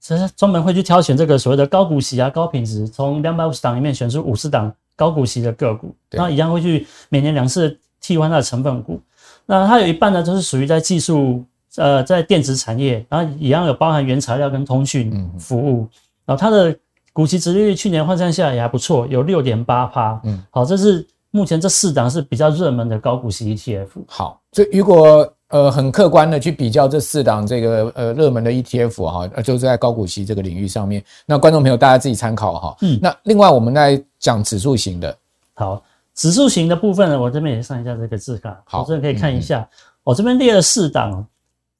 [0.00, 9.02] 其实专门会去挑选这个所谓的高股息啊、高品质，从两百五十档里面选出五十档高股息的个股，那一样会去每年两次替换它的成分股。
[9.44, 11.44] 那它有一半呢，就是属于在技术，
[11.76, 15.88] 呃，在电子产业，然后一样有包含原材料跟通讯服务。
[16.24, 16.76] 然后它的
[17.12, 20.20] 股息殖利率去年换算下来也还不错，有六点八趴。
[20.24, 23.88] 嗯，好，这是目前这四档是比较热门的高股息 ETF。
[24.06, 25.32] 好，这如果。
[25.50, 31.02] 呃，很客观的去比较这四档这个呃热门的 ETF 哈，呃，就是在高股息这个领域上面。
[31.24, 32.76] 那观众朋友大家自己参考哈。
[32.82, 32.98] 嗯。
[33.00, 35.16] 那另外我们来讲指数型的。
[35.54, 35.82] 好，
[36.14, 39.60] 指数型的部分呢，我这边也上一下这个字卡，好，这边可以看一下。
[39.60, 39.68] 嗯、
[40.04, 41.26] 我这边列了四档，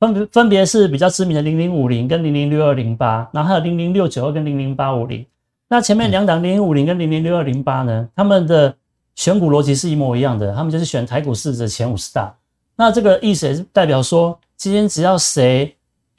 [0.01, 5.25] 分别分别是比较知名的零零五零跟零零六二零八，然后还有零零六九二跟零零八五零。
[5.69, 8.75] 那前面两档零零五零跟零零六二零八呢，他们的
[9.17, 12.35] 选股逻辑是一模一样的，他们就是选台股市值前五十大。
[12.77, 15.75] 那这个意思也是代表说，今天只要谁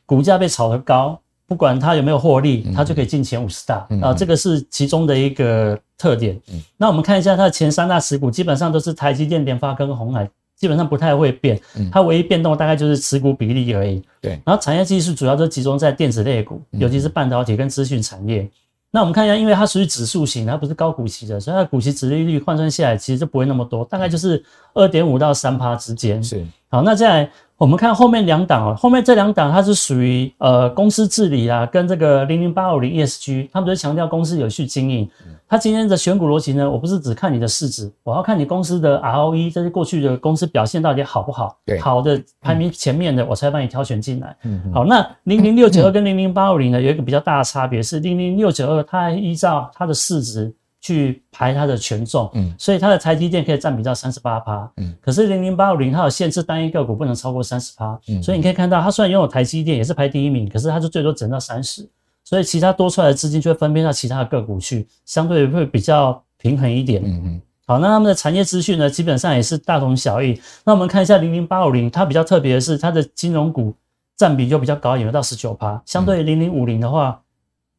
[0.05, 4.13] 股价被炒得高，不管它有没有获利，它就可以进前五十大啊。
[4.13, 6.37] 这个是其中的一个特点。
[6.75, 11.59] 那我们看一下它的前三大持股，基本上都是台积电、联发跟鸿海，基本上不太会变。
[11.91, 13.99] 它唯一变动大概就是持股比例而已。
[14.21, 14.39] 对。
[14.45, 18.47] 然后产业技术主要都集中在电子类股，尤其是半导体跟资讯产业。
[18.91, 24.43] 那我们看一下，因为它属于指数型，它不是高股息的，所以它的股息殖利率换算下来其实就不会那么多，大概就是
[24.73, 26.21] 二点五到三趴之间。
[26.21, 26.45] 是。
[26.67, 27.31] 好，那再来。
[27.59, 35.09] 我们看后面两档哦，后面这两档它是属于呃公司治理啊，跟这个零零八五零 ESG，他们都强调公司有序经营。
[35.45, 41.57] 它今天的选股逻辑呢，我不是只看你的市值，我要看你公司的 ROE，这是过去的公司表现到底好不好？
[41.65, 44.33] 对，好的排名前面的，我才帮你挑选进来。
[44.43, 50.53] 嗯，好，那零零六九二跟零零八五零呢，有一个比较大的差别是，零零六九二它依照它的市值。
[50.81, 61.85] 去排它的权重，嗯，所以它的台积电可以占比到三十八趴，嗯，可是零零八五零它有限制单一个股不能超过三十趴，嗯，所以你可以看到它虽然拥有台积电也是排第一名，可是它就最多只能到三十，
[62.23, 70.39] 所以其他多出来的资金就会分配到其他的个股去，相对会比较平衡一点，嗯嗯，好，那他们的产业资讯呢，基本上也是大同小异。
[70.63, 73.75] 那我们看一下零零八五零，它比较特别的是它的金融股
[74.15, 77.21] 占比就比较高，有到十九趴，相对于零零五零的话。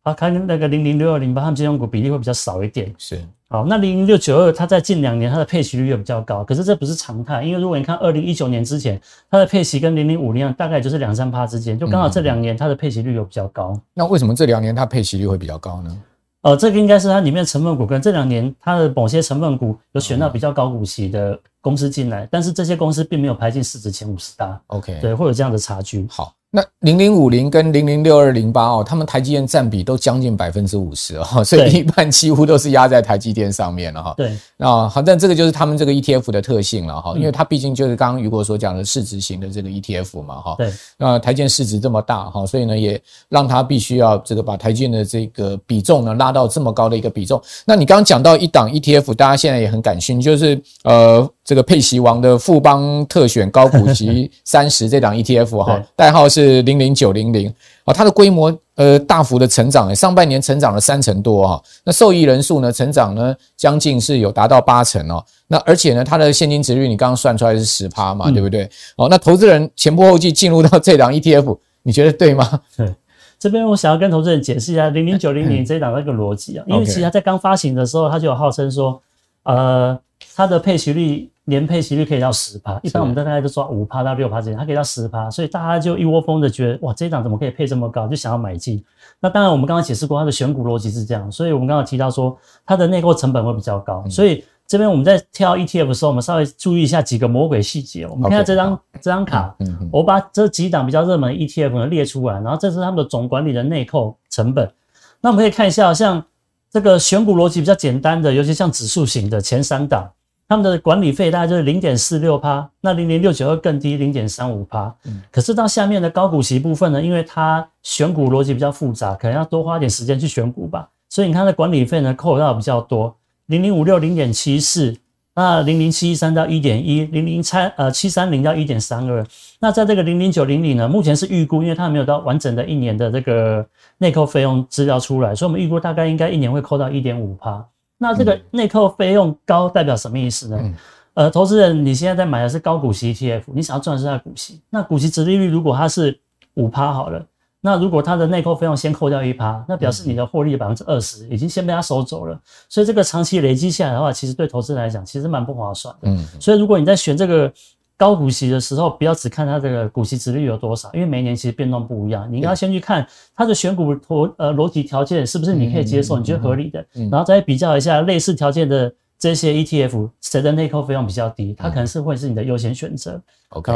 [0.02, 2.90] 啊，看那个零零六二零八，他们金融股比例会比较少一点。
[2.96, 8.98] 是，好，那零零六九二，它在近两年它的配息率又比较高，可是这不是常态，因为如果你看二零一九年之前，
[9.30, 13.72] 它的配息跟零零五零大概就是两三趴之间，就刚好这两年它的配息率又比较高。
[13.74, 13.80] 嗯。
[13.92, 16.02] 那为什么这两年它配息率会比较高呢？
[16.42, 24.58] 呃，这个应该是它里面成分股跟这两年它的某些成分股有选到比较高股息的公司进来，但是这些公司并没有排进市值前五十大。
[24.68, 26.06] OK，对，会有这样的差距。
[26.08, 26.32] 好。
[26.52, 34.14] 那零零五零跟零零六二零八哦，他们台积电占比都将近百分之五十哦， 所以一半几乎都是压在台积电上面了哈。
[34.16, 40.54] 对，那，好，但这个就是他们这个 ETF 的特性了哈，因为它毕竟就是刚刚雨果所讲的市值型的这个 ETF 嘛哈。
[40.58, 47.40] 对，那台积电市值这么大哈，所以呢也让它必须要这个把台积电的这个比重呢拉到这么高的一个比重。
[47.64, 51.30] 那你刚刚讲到一档 ETF，大家现在也很感兴趣，就是呃。
[51.42, 57.52] 这个佩奇王的富邦特选高股息 三十这档 ETF 哈，代号是零零九零零。
[57.84, 68.68] 啊，它的规模呃大幅的成长，上半年成长了三成多哈，那受益人数呢成长呢将近是有达到八成哦，那而且呢，它的现金值率你刚刚算出来是十趴嘛，对不对？
[68.96, 72.60] 哦，那投资人前仆后继进入到这档 ETF，你觉得对吗？
[72.76, 72.94] 对，
[73.40, 79.00] 这边我想要跟投资人解释一下零零九零零这一档那个逻辑啊，因为其实它在刚发行的时候，它就有号称说，
[79.44, 79.98] 呃，
[80.36, 88.82] 它的配息率年配息率可以到十趴，一般我们大概都抓五趴到六趴之间，它可以到十趴，所以大家就一窝蜂的觉得哇，这一档怎么可以配这么高，就想要买进。
[89.18, 98.06] 那当然，我们刚刚解释过它的选股逻辑是这样，所以我们刚刚提到说它的内扣成本会比较高，所以这边我们在挑 ETF 的时候，我们稍微注意一下几个魔鬼细节。
[98.06, 99.54] 我们看下这张这张卡，
[99.90, 104.72] 我把这几档比较热门的 ETF 呢列出来，然后这是他们的总管理的内扣成本。
[105.20, 106.24] 那我们可以看一下，像
[106.70, 110.08] 这个选股逻辑比较简单的，尤其像指数型的前三档。
[110.50, 114.92] 他们的管理费大概就是零点四六趴，那零零六九二更低零点三五趴。
[115.04, 123.14] 嗯，可是到下面的高股息部分呢，因为它选股逻辑比较复杂，可能要多花点时间去选股吧，所以你看它的管理费呢扣到比较多，
[123.46, 124.96] 零零五六零点七四，
[125.36, 129.24] 那零零七一三到一点一，零零三呃七三零到一点三二。
[129.60, 133.64] 那在这个零零九零里呢，目前是预估，因为它没有到完整的一年的这个
[133.98, 137.64] 内扣费用资料出来，所以我们预估大概应该一年会扣到一点五趴。
[138.02, 140.56] 那这个内扣费用高代表什么意思呢？
[140.58, 140.74] 嗯、
[141.12, 144.62] 呃，投资人你现在在买的是高股息 ETF，你想要赚的是它的股息。
[144.70, 146.18] 那股息折利率如果它是
[146.54, 147.22] 五趴好了，
[147.60, 152.40] 那如果它的内扣费用先扣掉一趴，那表示你的获利百分之二十已经先被它收走了。
[152.70, 156.10] 所以这个长期累积下来的话，其实对投资人来讲其实蛮不划算的。
[156.10, 157.52] 嗯，所以如果你在选这个。
[158.00, 162.26] 高股息的时候，不要只看它这个股息值率有多少，因为每年其实变动不一样。
[162.32, 173.20] 你应该先去看它的选股逻呃逻辑条件是不是你可以接受，你觉得合理的，然后再比较一下类似条件的这些 ETF，谁的内扣费用比较低，它可能是会是你的优先选择。
[173.50, 173.70] OK，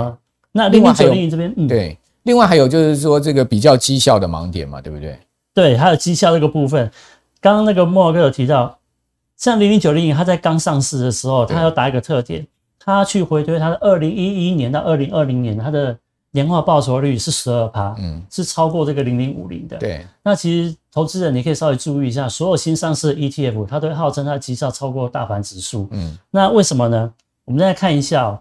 [0.53, 5.19] 那另外还有这边，嗯，对，另外还有就是说这个比较绩效的盲点嘛，对不对？
[5.53, 6.91] 对，还有绩效这个部分，
[7.43, 8.79] 刚刚那个莫尔哥有提到，
[9.37, 12.47] 像零零九零零，它在刚上市的时候，它有打一个特点。
[12.85, 15.97] 他去回推他的二零一一年到二零二零年，他的
[16.33, 19.79] 年化报酬率是十二趴，嗯，是超过这个零零五零的。
[19.79, 27.13] 对，那其实投资人你可以稍微注意一下，所有新上市的 ETF，它都会号称它的绩效超过大盘指数，嗯，那为什么呢？
[27.47, 28.41] 我们再来看一下哦，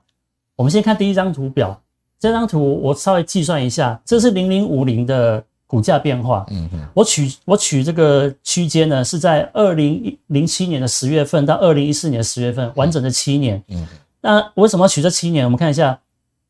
[0.55, 1.79] 我们先看第一张图表，
[2.19, 13.87] 这张图我稍微计算一下，这是零零五零的股价变化，嗯嗯，我取我取这个区间呢，是在二零零七年的十月份到二零一四年的十月份，完整的七年，嗯。
[14.23, 15.43] 那为什么要取这七年？
[15.43, 15.99] 我们看一下，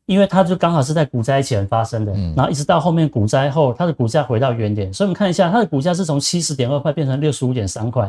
[0.06, 4.92] 因为它就刚好是在股灾前发生的，然后一直到后面股灾后，它的股价回到原点。
[4.94, 8.08] 所以我们看一下，它的股价是从七十点二块变成六十五点三块，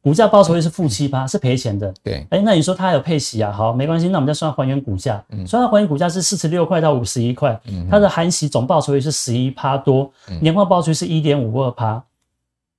[0.00, 1.92] 股价报酬率是负七趴，是赔钱的。
[2.04, 3.50] 对，哎，那你说它还有配息啊？
[3.50, 10.08] 好，没关系，那我们再算还原股价，算它还原股价是四十六块到五十一块，它的含息总报酬率是十一趴多，
[10.40, 12.02] 年化报酬率是一点五二趴。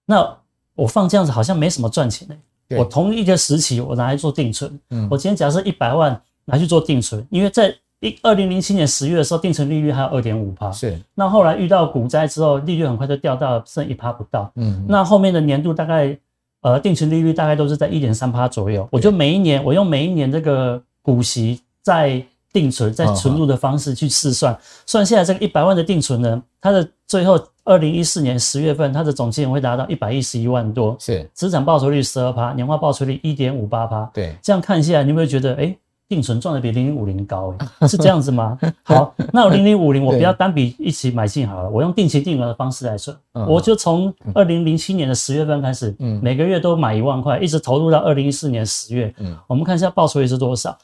[0.05, 0.37] 那
[0.75, 2.35] 我放这样子好像没什么赚钱的。
[2.77, 4.79] 我同一个时期，我拿来做定存。
[4.89, 10.71] 嗯，我今天假设一百万拿去做定存，因为在一二零零七年十月的时候，定存利率还有二点五趴。
[10.71, 10.99] 是。
[11.13, 14.51] 那后来遇到股灾之后，利率很快就掉到剩一趴不到。
[14.55, 14.85] 嗯。
[14.87, 16.17] 那后面的年度大概，
[16.61, 18.87] 呃，定存利率大概都是在一点三趴左右。
[18.91, 22.23] 我就每一年，我用每一年这个股息在
[22.53, 27.39] 定存、在存入的方式去试算，算下来这个一百万的定存呢，它的最后。
[27.63, 34.03] 二零一四年十月份，它的总金额会达到一百一十一万多，是资产报酬率十二趴，年化报酬率一点五八趴。
[34.11, 35.77] 对，这样看下来，你有没有觉得，哎、欸，
[36.09, 37.67] 定存赚的比零零五零高、欸？
[37.87, 38.57] 是这样子吗？
[38.81, 43.15] 好， 那我零零五零我不要单笔一起买进好了，我用定期定额的方式来算，
[43.47, 49.13] 我就从二零零七年的十月份开始，每个月都买一万块，一直投入到二零一四年十月。
[49.45, 50.75] 我们看一下报酬率是多少？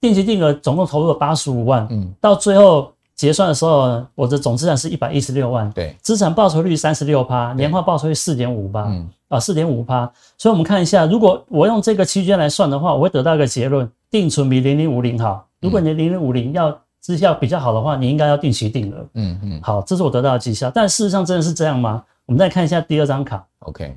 [0.00, 2.92] 定期定额总共投入了八十五万，嗯到最后。
[3.16, 10.10] 结算的时候，我的总资产是一百一十六万，对，资产报酬率三十六趴，年化报酬率四点五八，嗯，啊，四点五趴。
[10.38, 15.46] 所以，我们看一下，如果我用这个区间来算的话，我会得到一个结论：定存比零零五零好。
[15.60, 19.06] 如果你的零零五零要绩效比较好的话，你应该要定期定额。
[19.12, 20.70] 嗯嗯，好，这是我得到的绩效。
[20.70, 22.02] 但事实上真的是这样吗？
[22.24, 23.46] 我们再看一下第二张卡。
[23.58, 23.94] OK，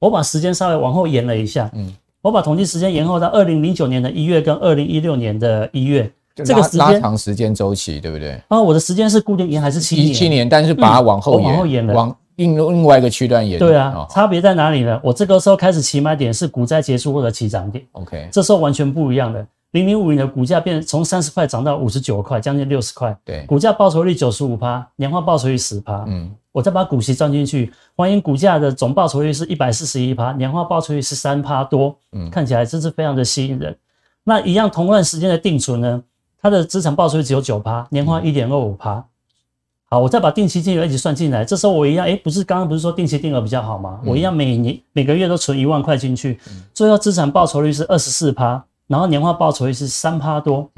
[0.00, 6.10] 我把时间稍微往后延了一下，嗯，我把统计时间延后到二零零九年的一月跟二零一六年的一月。
[6.36, 8.40] 这个时间拉长时间周期，对不对？
[8.48, 10.14] 啊，我的时间是固定延还是七年？
[10.14, 13.58] 七年，但是把它往后延，嗯、往后延了，往另另外一个区段延。
[13.58, 14.98] 对啊，哦、差别在哪里呢？
[15.04, 17.84] 我这个时候开始起买点是股灾结束或者起涨点。
[17.92, 19.46] OK，这时候完全不一样的。
[19.74, 23.16] 零零五零的股价变从三十块涨到五十九块，将近六十块。
[23.24, 26.04] 对，股价报酬率九十五趴，年化报酬率十趴。
[26.06, 31.98] 嗯，我再把股息赚进去，还原股价的总报酬率是一百四十一趴，年化报酬率是三趴多。
[32.12, 33.76] 嗯，看起来真是非常的吸引人。
[34.22, 36.04] 那一样同段时间的定存呢？
[36.40, 39.04] 它的资产报酬率只有九趴，年化一点二五趴。
[39.86, 44.00] 好，我再把定期金额一起算进来，这时候我一样，诶、欸，不是刚刚不是说定期定额比较好吗？
[44.06, 46.38] 我一样每年每个月都存一万块进去，
[46.72, 48.64] 最后资产报酬率是二十四趴，
[48.94, 50.70] 然后年化报酬率是三趴多。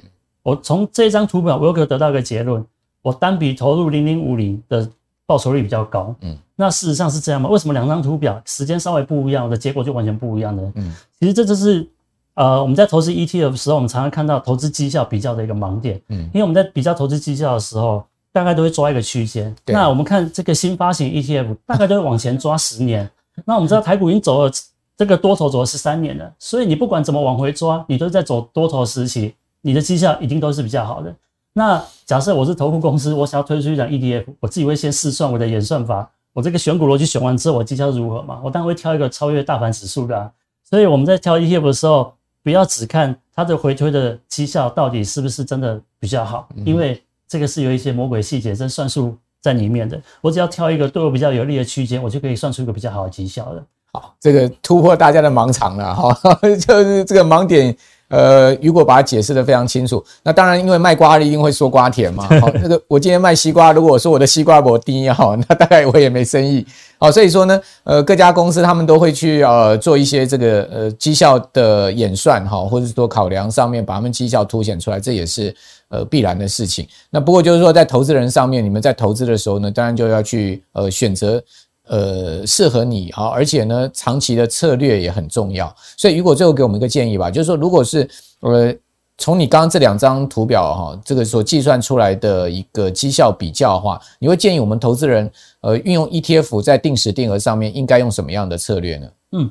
[0.42, 2.64] 我从这张图表，我又可以得到一个结论：
[3.02, 4.88] 我单笔投入零零五零的
[5.26, 6.14] 报酬率比较高。
[6.22, 7.50] 嗯，那事实上是这样吗？
[7.50, 10.72] 为什么两张图表时间稍微不一样，我的结果就完全不一样呢？
[10.76, 11.86] 嗯，其实这就是
[12.32, 16.00] 呃我们在投资 ETF 的时候，我们常常看到投资绩效比较的一个盲点。
[16.08, 18.02] 嗯，因为我们在比较投资绩效的时候，
[18.32, 19.54] 大概都会抓一个区间。
[19.66, 23.10] 那我们看这个新发行 ETF，大概都会往前抓十年。
[23.44, 24.50] 那我们知道台股已经走了
[24.96, 29.34] 这个多头走了十三年了，所以你不管怎么往回抓，你都在走多头时期。
[29.60, 31.12] 你的绩效一定都是比较好的。
[31.52, 38.40] 那假设我是投顾公司，我想要推出一张 ETF，我自己会先试算我的演算法，我这个选股逻辑选完之后，我绩效如何嘛？
[38.44, 40.30] 我当然会挑一个超越大盘指数的啊。
[40.62, 50.00] 所以我们在挑 ETF 的时候，不要只看它的回推的绩效到底是不是真的比较好，因为这个是有一些魔鬼细节跟算术在里面的。
[50.20, 53.64] 我只要挑一个对我比较有利的区间，我就可以算出一个比较好的绩效了。
[53.96, 56.14] 好，这个突破大家的盲肠了哈，
[56.66, 57.74] 就是这个盲点。
[58.08, 62.22] 呃，如果把它解释得非常清楚，那当然，因为卖瓜的一定会说瓜甜嘛。
[62.40, 66.64] 好，那个我今天卖西瓜，如果我说我的西瓜不低哈， 那大概我也没生意。
[66.98, 75.52] 好，所以说呢，呃，各家公司他们都会去呃做一些这个呃绩效的演算哈，或者说考量上面把他们绩效凸显出来，这也是
[75.88, 76.86] 呃必然的事情。
[77.10, 81.42] 那不过就是说，在投资人上面，你们在投资的时候呢，当然就要去呃选择。
[81.88, 85.74] 呃，适合你哈，而且呢，长期的策略也很重要。
[85.96, 88.08] 所以，如果最后给我们一个建议吧，就是说，如果是
[88.40, 88.74] 呃，
[89.18, 95.30] 从你刚刚这两张图表哈，这个所计算出来的一个绩效比较的话，你会建议我们投资人
[95.60, 99.08] 呃，运用 ETF 在定时定额上面应该用什么样的策略呢？
[99.32, 99.50] 嗯，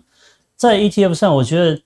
[0.55, 1.81] 在 ETF 上，我觉得。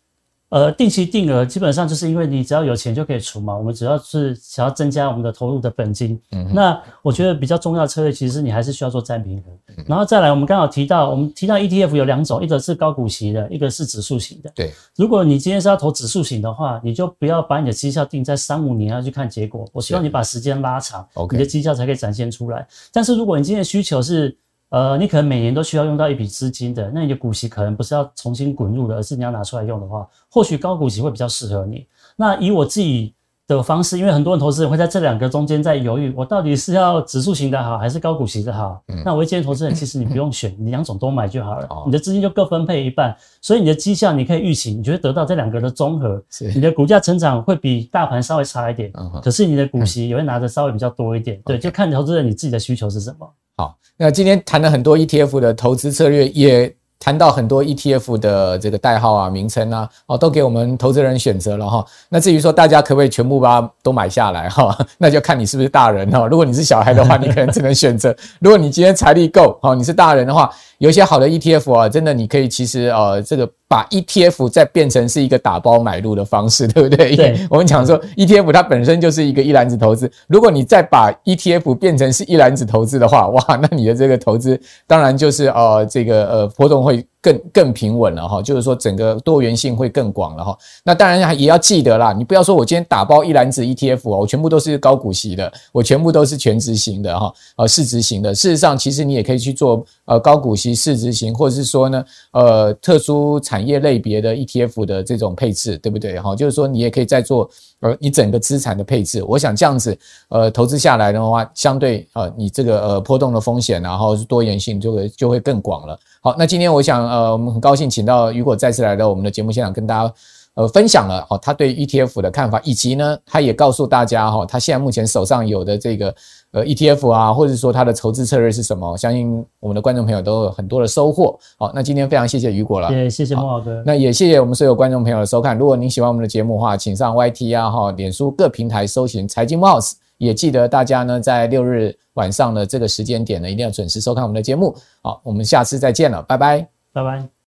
[0.50, 6.20] 呃，定期定额基本上就是因为你只要有钱就可以除嘛，我们只要是想要增加我们的投入的本金。
[6.32, 9.54] 嗯，那我觉得比较重要的策略，其实你还是需要做再平衡。
[9.78, 14.52] 嗯、然后再来，我们刚好提到，我们提到 ETF 有两种，一个是高股息的，一个是指数型的。
[14.56, 19.68] 对，如果你今天是要投指数型的话，你就不要把你的绩效定在三五年要去看结果。
[19.72, 22.68] 我希望你把时间拉长，你的绩效才可以展现出来。
[22.92, 24.36] 但是如果你今天的需求是
[24.70, 31.88] 呃，你可能每年都需要用到一笔资金的，那你的股息可能不是要重新滚入的，而是你要拿出来用的话，或许高股息会比较适合你。
[32.16, 33.14] 那以我自己
[33.58, 38.82] 的方式，因为很多人投资人会在这两个中间在犹豫，我到底是要指数型的好，还是高股息的好？
[38.88, 46.22] 嗯、那我会建议投资人，其实你不用选，你两种都买就好了，哦、你的资金就各分配一半，所以你的绩效你可以预期，你就会得到这两个的综合，
[46.54, 53.28] 你的股价成长会比大盘稍微差一点，嗯、可是你的股息也会拿的稍微比较多一点，嗯、对，就看投资人你自己的需求是什么。
[53.58, 61.86] 好，那今天谈了很多 ETF 的投资策略，也谈到很多 ETF 的这个代号啊、名称啊，哦，都给我们投资人选择了哈。
[62.10, 66.28] 那至于说大家可不可以全部把它都买下来哈， 那就看你是不是大人哈。
[66.28, 73.50] 如果你是小孩的话，你可能只能选择；如果你今天财力够，哈，你是大人的话，有一些好的 ETF 啊，真的你可以其实呃这个。
[73.70, 77.16] 把 ETF 再变成是一个打包买入的方式， 对不对？
[77.16, 90.58] 对，我们讲说 ETF 它本身就是一个一篮子投资，如果你再把 ETF 变成是一篮子投资的话，哇，那你的这个投资当然就是呃这个呃波动会更更平稳了哈，就是说整个多元性会更广了哈。
[90.84, 98.34] 那当然也要记得啦，你不要说我今天打包一篮子 ETF 哦我全部都是高股息的，我全部都是全值型的哈，呃市值型的。
[98.34, 103.60] 事实上，其实你也可以去做呃高股息市值型，或者是说呢呃特殊产。
[103.60, 106.18] 产业类别的 ETF 的这种配置，对不对？
[106.18, 107.50] 哈，就是说你也可以再做
[107.80, 109.24] 而，你整个资产的配置。
[109.24, 109.98] 我想这样子，
[110.30, 116.00] 呃，投资下来的话，相对呃，你这个呃波动的风险，然后是多元性就会就会更广了。
[116.22, 120.14] 好，那今天我想呃，我们很高兴请到雨果再次来到我们的节目现场，跟大家。
[120.60, 126.14] 呃，分享了哦，他对 ETF 的看法，以及呢，他也告诉大家哈，他现在目前手上有的这个
[126.52, 128.92] 呃 ETF 啊，或者说他的筹资策略是什么？
[128.92, 131.40] 我相信我们的观众朋友都有很多的收获。
[131.58, 135.58] 好，那今天非常谢谢雨果了，也谢谢孟老哥，那也谢谢我们所有观众朋友的收看。
[135.58, 144.76] 如果您喜欢我们的节目的话，请上 YT 啊哈，脸书各平台搜寻财经慕 House，也记得大家呢在六日晚上的这个时间点呢，一定要准时收看我们的节目。
[145.02, 147.39] 好，我们下次再见了，拜拜，拜拜。